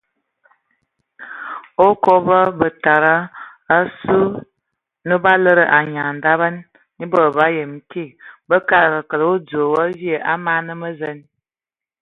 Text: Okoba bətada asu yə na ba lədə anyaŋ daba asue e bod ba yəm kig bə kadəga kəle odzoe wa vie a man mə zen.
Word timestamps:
Okoba 1.87 2.39
bətada 2.59 3.15
asu 3.77 4.19
yə 4.31 4.39
na 5.07 5.15
ba 5.23 5.33
lədə 5.43 5.65
anyaŋ 5.79 6.09
daba 6.23 6.45
asue 6.49 6.65
e 7.03 7.05
bod 7.11 7.27
ba 7.37 7.45
yəm 7.57 7.73
kig 7.91 8.09
bə 8.47 8.55
kadəga 8.69 8.99
kəle 9.09 9.25
odzoe 9.33 9.67
wa 9.73 9.83
vie 9.99 10.17
a 10.33 10.35
man 10.45 10.65
mə 10.79 10.89
zen. 10.99 11.19